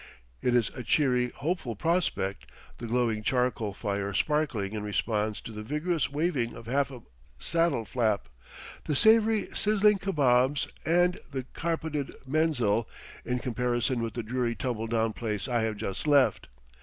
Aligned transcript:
It 0.41 0.55
is 0.55 0.69
a 0.73 0.81
cheery, 0.81 1.29
hopeful 1.29 1.75
prospect, 1.75 2.47
the 2.79 2.87
glowing 2.87 3.21
charcoal 3.21 3.71
fire 3.75 4.15
sparkling 4.15 4.73
in 4.73 4.81
response 4.81 5.39
to 5.41 5.51
the 5.51 5.61
vigorous 5.61 6.09
waving 6.09 6.55
of 6.55 6.65
half 6.65 6.89
a 6.89 7.03
saddle 7.39 7.85
flap, 7.85 8.27
the 8.85 8.95
savory, 8.95 9.49
sizzling 9.53 9.99
kabobs 9.99 10.67
and 10.87 11.19
the 11.31 11.43
carpeted 11.53 12.15
menzil, 12.25 12.89
in 13.23 13.37
comparison 13.37 14.01
with 14.01 14.15
the 14.15 14.23
dreary 14.23 14.55
tumble 14.55 14.87
down 14.87 15.13
place 15.13 15.47
I 15.47 15.61
have 15.61 15.77
just 15.77 16.07
left. 16.07 16.47